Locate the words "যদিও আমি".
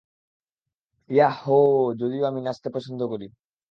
1.93-2.39